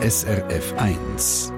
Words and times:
SRF 0.00 0.74
1. 0.76 1.52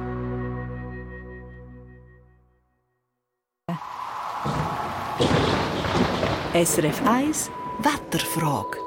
SRF 6.55 7.07
1 7.07 7.51
Wetterfrage. 7.81 8.79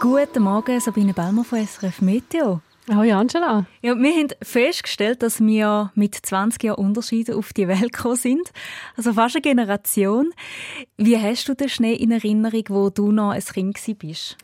Guten 0.00 0.42
Morgen, 0.42 0.78
Sabine 0.80 1.14
Bellmer 1.14 1.44
von 1.44 1.66
SRF 1.66 2.02
Meteo. 2.02 2.60
Hallo 2.90 3.10
Angela. 3.18 3.64
Ja, 3.80 3.96
wir 3.96 4.12
haben 4.12 4.28
festgestellt, 4.42 5.22
dass 5.22 5.40
wir 5.40 5.90
mit 5.94 6.14
20 6.14 6.62
Jahren 6.64 6.84
Unterschied 6.84 7.30
auf 7.30 7.54
die 7.54 7.66
Welt 7.66 7.94
gekommen 7.94 8.16
sind. 8.16 8.52
Also 8.98 9.14
fast 9.14 9.36
eine 9.36 9.40
Generation. 9.40 10.34
Wie 10.98 11.16
hast 11.16 11.48
du 11.48 11.54
den 11.54 11.70
Schnee 11.70 11.94
in 11.94 12.10
Erinnerung, 12.10 12.64
wo 12.68 12.90
du 12.90 13.12
noch 13.12 13.30
ein 13.30 13.42
Kind 13.42 13.78
warst? 13.78 14.36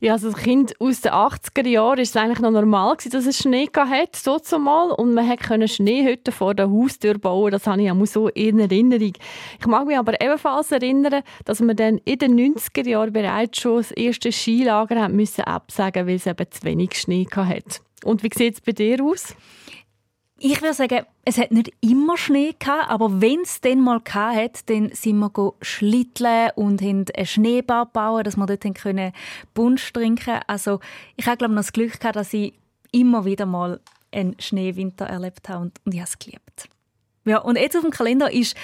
Ja, 0.00 0.12
also 0.12 0.28
als 0.28 0.36
Kind 0.36 0.80
aus 0.80 1.00
den 1.00 1.10
80er 1.10 1.66
Jahren 1.66 1.96
war 1.96 1.98
es 1.98 2.16
eigentlich 2.16 2.38
noch 2.38 2.52
normal, 2.52 2.96
dass 3.10 3.26
es 3.26 3.38
Schnee 3.38 3.68
hatte, 3.74 4.16
so 4.16 4.38
zumal. 4.38 4.92
Und 4.92 5.12
man 5.12 5.36
konnte 5.36 5.66
Schneehütten 5.66 6.32
vor 6.32 6.54
der 6.54 6.70
Haustür 6.70 7.18
bauen. 7.18 7.50
Das 7.50 7.66
habe 7.66 7.82
ich 7.82 7.90
auch 7.90 8.06
so 8.06 8.28
in 8.28 8.60
Erinnerung. 8.60 9.14
Ich 9.58 9.66
mag 9.66 9.88
mich 9.88 9.98
aber 9.98 10.20
ebenfalls 10.20 10.70
erinnern, 10.70 11.24
dass 11.44 11.60
wir 11.60 11.74
dann 11.74 11.98
in 12.04 12.18
den 12.18 12.38
90er 12.38 12.86
Jahren 12.86 13.12
bereits 13.12 13.60
schon 13.60 13.78
das 13.78 13.90
erste 13.90 14.30
Skilager 14.30 15.02
haben 15.02 15.16
müssen 15.16 15.42
absagen, 15.42 16.06
weil 16.06 16.14
es 16.14 16.26
eben 16.26 16.48
zu 16.48 16.62
wenig 16.62 16.94
Schnee 16.94 17.26
hatte. 17.34 17.80
Und 18.04 18.22
wie 18.22 18.30
sieht 18.32 18.54
es 18.54 18.60
bei 18.60 18.70
dir 18.70 19.02
aus? 19.02 19.34
Ich 20.40 20.62
würde 20.62 20.74
sagen, 20.74 21.04
es 21.24 21.36
hat 21.36 21.50
nicht 21.50 21.72
immer 21.80 22.16
Schnee 22.16 22.54
gehabt, 22.56 22.90
aber 22.90 23.20
wenn 23.20 23.40
es 23.40 23.60
dann 23.60 23.80
mal 23.80 24.00
hat, 24.08 24.70
dann 24.70 24.90
sind 24.92 25.18
wir 25.18 25.54
schlitteln 25.62 26.50
und 26.54 26.80
haben 26.80 27.06
einen 27.12 27.26
Schneeball 27.26 27.86
bauen, 27.86 28.22
dass 28.22 28.36
wir 28.36 28.46
dort 28.46 28.74
können 28.76 29.12
Bunsch 29.52 29.92
trinken. 29.92 30.38
Also 30.46 30.78
ich 31.16 31.26
habe 31.26 31.38
glaube 31.38 31.54
noch 31.54 31.62
das 31.62 31.72
Glück 31.72 31.98
gehabt, 31.98 32.14
dass 32.14 32.32
ich 32.32 32.54
immer 32.92 33.24
wieder 33.24 33.46
mal 33.46 33.80
einen 34.12 34.36
Schneewinter 34.38 35.06
erlebt 35.06 35.48
habe 35.48 35.62
und, 35.62 35.80
und 35.84 35.92
ich 35.92 36.00
habe 36.00 36.08
es 36.08 36.18
geliebt. 36.20 36.68
Ja, 37.24 37.38
und 37.38 37.56
jetzt 37.56 37.76
auf 37.76 37.82
dem 37.82 37.90
Kalender 37.90 38.32
ist 38.32 38.56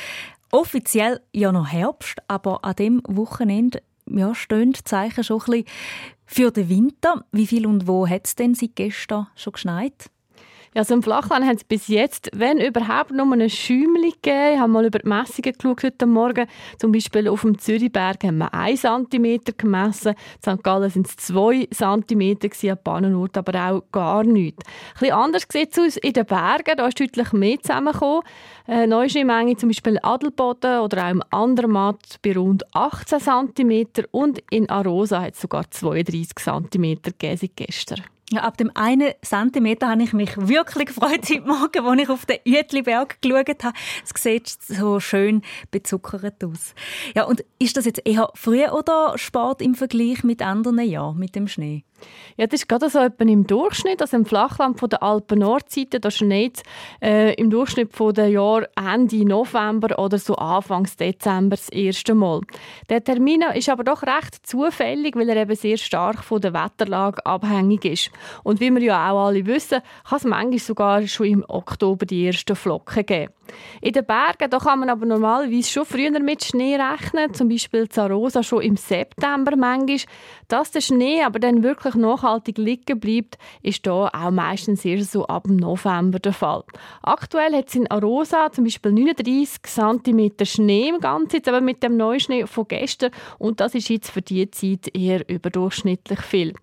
offiziell 0.53 1.23
ja 1.33 1.51
noch 1.51 1.67
Herbst, 1.67 2.19
aber 2.29 2.65
an 2.65 2.77
dem 2.77 3.03
Wochenende 3.09 3.83
ja, 4.09 4.33
stehen 4.35 4.73
die 4.73 4.85
Zeichen 4.85 5.25
schon 5.25 5.41
ein 5.41 5.45
bisschen 5.45 5.67
für 6.25 6.51
den 6.53 6.69
Winter. 6.69 7.25
Wie 7.33 7.49
viel 7.49 7.67
und 7.67 7.89
wo 7.89 8.09
hat 8.09 8.27
es 8.27 8.37
denn 8.37 8.55
seit 8.55 8.77
gestern 8.77 9.27
schon 9.35 9.55
geschneit? 9.55 10.09
Ja, 10.75 10.81
also 10.81 10.95
im 10.95 11.05
Flachland 11.05 11.47
haben 11.47 11.55
es 11.55 11.63
bis 11.63 11.87
jetzt, 11.87 12.31
wenn 12.35 12.59
überhaupt, 12.59 13.13
nur 13.13 13.33
ein 13.33 13.49
Schäumchen 13.49 14.11
gegeben. 14.11 14.55
Ich 14.55 14.59
habe 14.59 14.73
mal 14.73 14.85
über 14.85 14.99
die 14.99 15.07
Messungen 15.07 15.53
geschaut 15.57 15.85
heute 15.85 16.07
Morgen. 16.07 16.49
Zum 16.79 16.91
Beispiel 16.91 17.29
auf 17.29 17.43
dem 17.43 17.57
Zürichberg 17.57 18.25
haben 18.25 18.39
wir 18.39 18.53
1 18.53 18.81
cm 18.81 19.39
gemessen. 19.57 20.17
In 20.45 20.57
St. 20.57 20.65
Gallen 20.65 20.91
sind 20.91 21.07
es 21.07 21.17
2 21.17 21.69
cm, 21.71 22.39
an 22.73 22.79
Bahnenort 22.83 23.37
aber 23.37 23.71
auch 23.71 23.85
gar 23.93 24.25
nichts. 24.25 24.65
Ein 24.67 24.99
bisschen 24.99 25.15
anders 25.15 25.47
sieht 25.49 25.71
es 25.71 25.79
aus 25.79 25.97
in 25.99 26.13
den 26.13 26.27
Bergen. 26.27 26.77
Da 26.77 26.89
ist 26.89 26.99
deutlich 26.99 27.33
mehr 27.33 27.61
zusammengekommen. 27.63 28.25
Äh, 28.67 28.89
Neuschneemenge 28.89 29.57
zum 29.57 29.69
Beispiel 29.69 30.01
Adelboden 30.03 30.81
oder 30.81 31.07
auch 31.07 31.11
im 31.11 31.23
Andermatt 31.31 32.19
bei 32.21 32.35
rund 32.35 32.65
18 32.75 33.21
cm 33.21 33.87
und 34.11 34.43
in 34.51 34.69
Arosa 34.69 35.23
hat 35.23 35.35
es 35.35 35.41
sogar 35.41 35.71
32 35.71 36.35
cm 36.35 37.01
gegeben 37.01 37.51
gestern. 37.55 38.14
Ja, 38.33 38.41
ab 38.41 38.57
dem 38.57 38.71
einen 38.75 39.13
Zentimeter 39.21 39.91
habe 39.91 40.03
ich 40.03 40.15
mich 40.15 40.35
wirklich 40.37 40.87
gefreut 40.87 41.11
heute 41.31 41.41
Morgen, 41.43 41.87
als 41.87 42.01
ich 42.01 42.09
auf 42.09 42.27
den 42.27 42.39
Uetliberg 42.47 43.21
geschaut 43.21 43.65
habe. 43.65 43.77
Es 44.03 44.23
sieht 44.23 44.49
so 44.49 44.99
schön 44.99 45.43
bezuckert 45.71 46.43
aus. 46.43 46.75
Ja, 47.15 47.25
und 47.25 47.45
ist 47.59 47.77
das 47.77 47.85
jetzt 47.85 48.01
eher 48.07 48.31
früh 48.35 48.65
oder 48.67 49.19
spät 49.19 49.61
im 49.61 49.75
Vergleich 49.75 50.25
mit 50.25 50.41
anderen 50.41 50.81
Jahren, 50.81 51.19
mit 51.19 51.35
dem 51.35 51.49
Schnee? 51.49 51.85
Ja, 52.37 52.47
das 52.47 52.61
ist 52.61 52.69
gerade 52.69 52.91
so 52.91 52.99
etwa 52.99 53.25
im 53.25 53.47
Durchschnitt, 53.47 54.03
also 54.03 54.17
im 54.17 54.27
Flachland 54.27 54.79
von 54.79 54.89
der 54.89 55.03
Alpen-Nordseite, 55.03 56.01
da 56.01 56.11
schneit 56.11 56.63
äh, 57.01 57.35
im 57.35 57.51
Durchschnitt 57.51 57.95
von 57.95 58.13
der 58.13 58.29
Jahr 58.29 58.67
Ende 58.77 59.25
November 59.25 59.99
oder 59.99 60.19
so 60.19 60.35
Anfangs 60.35 60.97
Dezember 60.97 61.57
das 61.57 61.69
erste 61.69 62.15
Mal. 62.15 62.41
Der 62.89 63.03
Termin 63.03 63.43
ist 63.55 63.69
aber 63.69 63.85
doch 63.85 64.03
recht 64.03 64.47
zufällig, 64.47 65.17
weil 65.17 65.29
er 65.29 65.37
eben 65.37 65.55
sehr 65.55 65.77
stark 65.77 66.25
von 66.25 66.41
der 66.41 66.53
Wetterlage 66.53 67.25
abhängig 67.25 67.85
ist. 67.85 68.11
Und 68.43 68.61
wie 68.61 68.71
wir 68.71 68.83
ja 68.83 69.11
auch 69.11 69.27
alle 69.27 69.47
wissen, 69.47 69.81
kann 70.09 70.19
es 70.19 70.25
manchmal 70.25 70.59
sogar 70.59 71.07
schon 71.07 71.27
im 71.27 71.45
Oktober 71.49 72.07
die 72.07 72.27
ersten 72.27 72.57
Flocken 72.57 73.07
geben. 73.07 73.33
In 73.81 73.93
den 73.93 74.07
Bergen 74.07 74.51
da 74.51 74.59
kann 74.59 74.81
man 74.81 74.89
aber 74.89 75.07
normalerweise 75.07 75.71
schon 75.71 75.85
früher 75.85 76.19
mit 76.21 76.45
Schnee 76.45 76.77
rechnen, 76.77 77.35
zum 77.35 77.49
Beispiel 77.49 77.89
Zarosa 77.89 78.43
schon 78.43 78.63
im 78.63 78.77
September 78.77 79.57
manchmal. 79.57 80.01
Dass 80.49 80.71
der 80.71 80.81
Schnee 80.81 81.23
aber 81.23 81.39
dann 81.39 81.63
wirklich 81.63 81.95
nachhaltig 81.95 82.59
liegen 82.59 83.01
bleibt, 83.01 83.39
ist 83.63 83.87
da 83.87 84.09
auch 84.09 84.31
meistens 84.31 84.85
erst 84.85 85.13
so 85.13 85.27
ab 85.27 85.47
November 85.49 86.19
der 86.19 86.33
Fall. 86.33 86.65
Aktuell 87.03 87.55
hat 87.55 87.69
es 87.69 87.75
in 87.75 87.91
Arosa 87.91 88.51
zum 88.53 88.65
Beispiel 88.65 88.93
39 88.93 89.63
cm 89.63 90.33
Schnee 90.45 90.89
im 90.89 91.01
Ganzen, 91.01 91.37
jetzt 91.37 91.49
aber 91.49 91.61
mit 91.61 91.83
dem 91.83 91.97
Neuschnee 91.97 92.47
von 92.47 92.69
gestern 92.69 93.11
und 93.39 93.61
das 93.61 93.75
ist 93.75 93.89
jetzt 93.89 94.11
für 94.11 94.23
diese 94.23 94.51
Zeit 94.51 94.95
eher 94.95 95.29
überdurchschnittlich 95.29 96.21
viel. 96.21 96.55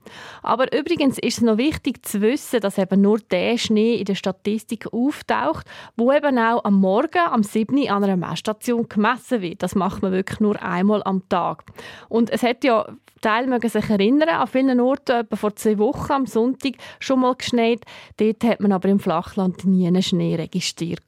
Aber 0.42 0.72
übrigens 0.78 1.18
ist 1.18 1.41
es 1.42 1.46
noch 1.46 1.58
wichtig 1.58 2.06
zu 2.06 2.22
wissen, 2.22 2.60
dass 2.62 2.78
eben 2.78 3.02
nur 3.02 3.20
der 3.20 3.58
Schnee 3.58 3.96
in 3.96 4.06
der 4.06 4.16
Statistik 4.16 4.92
auftaucht, 4.94 5.66
wo 5.98 6.12
eben 6.12 6.38
auch 6.38 6.64
am 6.64 6.76
Morgen, 6.76 7.20
am 7.20 7.44
7. 7.44 7.90
an 7.90 8.04
einer 8.04 8.18
Messstation 8.18 8.88
gemessen 8.88 9.42
wird. 9.42 9.64
Das 9.64 9.76
macht 9.76 10.02
man 10.02 10.12
wirklich 10.12 10.40
nur 10.40 10.62
einmal 10.62 11.02
am 11.04 11.28
Tag. 11.30 11.64
Und 12.10 12.30
es 12.30 12.44
hat 12.44 12.64
ja, 12.64 12.88
Teil 13.22 13.48
mögen 13.48 13.70
sich 13.70 13.90
erinnern, 13.90 14.30
an 14.30 14.48
vielen 14.48 14.80
Orten, 14.80 15.20
etwa 15.20 15.36
vor 15.36 15.56
zwei 15.56 15.78
Wochen 15.78 16.12
am 16.12 16.26
Sonntag, 16.26 16.74
schon 17.00 17.22
mal 17.22 17.36
geschneit. 17.36 17.82
Dort 18.18 18.44
hat 18.44 18.60
man 18.60 18.72
aber 18.72 18.90
im 18.90 19.00
Flachland 19.00 19.66
nie 19.66 19.88
einen 19.88 20.02
Schnee 20.02 20.36
registriert. 20.36 21.04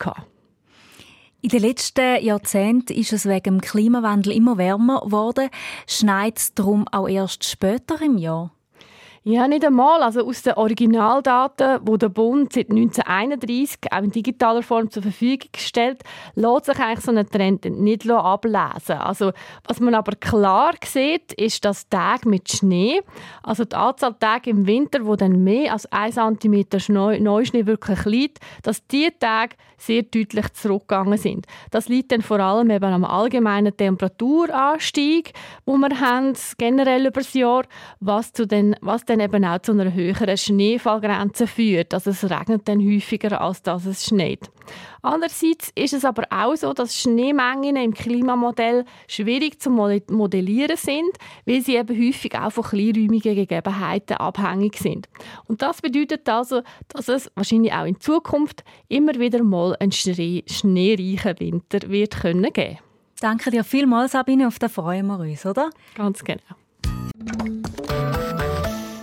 In 1.42 1.50
den 1.50 1.62
letzten 1.62 2.24
Jahrzehnten 2.24 2.94
ist 2.94 3.12
es 3.12 3.26
wegen 3.26 3.58
dem 3.58 3.62
Klimawandel 3.62 4.32
immer 4.32 4.58
wärmer 4.58 5.02
geworden. 5.02 5.50
Schneit 5.88 6.38
es 6.38 6.54
darum 6.54 6.88
auch 6.90 7.08
erst 7.08 7.44
später 7.44 8.02
im 8.02 8.18
Jahr? 8.18 8.52
Ja, 9.26 9.48
nicht 9.48 9.64
einmal. 9.64 10.04
Also 10.04 10.28
aus 10.28 10.42
den 10.42 10.56
Originaldaten, 10.56 11.80
die 11.86 11.98
der 11.98 12.10
Bund 12.10 12.52
seit 12.52 12.70
1931 12.70 13.78
auch 13.90 14.04
in 14.04 14.12
digitaler 14.12 14.62
Form 14.62 14.92
zur 14.92 15.02
Verfügung 15.02 15.48
stellt, 15.56 16.04
lässt 16.36 16.66
sich 16.66 16.78
eigentlich 16.78 17.06
so 17.06 17.12
ein 17.12 17.30
Trend 17.30 17.64
nicht 17.64 18.10
ablesen. 18.10 18.98
Also, 18.98 19.32
was 19.66 19.80
man 19.80 19.96
aber 19.96 20.18
klar 20.18 20.74
sieht, 20.84 21.32
ist, 21.34 21.64
dass 21.64 21.88
Tage 21.88 22.28
mit 22.28 22.52
Schnee, 22.52 23.00
also 23.44 23.64
die 23.64 23.78
Anzahl 23.78 24.14
Tage 24.20 24.50
im 24.50 24.68
Winter, 24.68 25.06
wo 25.06 25.16
dann 25.16 25.42
mehr 25.42 25.72
als 25.72 25.90
1 25.90 26.16
cm 26.16 26.66
Neuschnee 27.24 27.66
wirklich 27.66 28.04
liegt, 28.04 28.40
dass 28.62 28.86
diese 28.88 29.18
Tage 29.18 29.56
sehr 29.78 30.04
deutlich 30.04 30.54
zurückgegangen 30.54 31.18
sind. 31.18 31.46
Das 31.72 31.90
liegt 31.90 32.12
dann 32.12 32.22
vor 32.22 32.40
allem 32.40 32.70
eben 32.70 32.94
am 32.94 33.04
allgemeinen 33.04 33.76
Temperaturanstieg, 33.76 35.34
wo 35.66 35.78
wir 35.78 36.00
haben, 36.00 36.34
generell 36.58 37.06
über 37.06 37.22
das 37.22 37.34
Jahr, 37.34 37.64
was, 38.00 38.34
zu 38.34 38.48
den, 38.48 38.76
was 38.82 39.06
dann 39.14 39.20
eben 39.20 39.46
auch 39.46 39.60
zu 39.60 39.72
einer 39.72 39.94
höheren 39.94 40.38
Schneefallgrenze 40.38 41.48
führt. 41.48 41.94
Also 41.94 42.10
es 42.10 42.24
regnet 42.24 42.68
dann 42.68 42.80
häufiger, 42.80 43.42
als 43.42 43.62
dass 43.62 43.86
es 43.86 44.06
schneit. 44.06 44.52
Andererseits 45.02 45.72
ist 45.76 45.94
es 45.94 46.06
aber 46.06 46.24
auch 46.30 46.56
so, 46.56 46.74
dass 46.74 46.98
Schneemengen 46.98 47.76
im 47.76 47.94
Klimamodell 47.94 48.86
schwierig 49.08 49.62
zu 49.62 49.70
modellieren 49.70 50.78
sind, 50.78 51.12
weil 51.46 51.62
sie 51.62 51.76
eben 51.76 51.98
häufig 51.98 52.36
auch 52.36 52.52
von 52.52 52.64
kleinräumigen 52.64 53.36
Gegebenheiten 53.36 54.18
abhängig 54.18 54.78
sind. 54.78 55.10
Und 55.46 55.62
das 55.62 55.82
bedeutet 55.82 56.28
also, 56.30 56.62
dass 56.88 57.10
es 57.10 57.30
wahrscheinlich 57.36 57.74
auch 57.74 57.86
in 57.86 58.00
Zukunft 58.00 58.64
immer 58.88 59.16
wieder 59.16 59.44
mal 59.44 59.76
einen 59.80 59.92
schneereichen 59.92 61.40
Winter 61.40 61.90
wird 61.90 62.22
können 62.22 62.54
geben. 62.54 62.80
Danke 63.20 63.52
dir 63.52 63.64
vielmals, 63.64 64.14
Sabine. 64.14 64.48
Auf 64.48 64.60
den 64.60 64.70
freuen 64.70 65.08
wir 65.08 65.20
uns, 65.20 65.46
oder? 65.46 65.70
Ganz 65.96 66.24
genau. 66.24 67.63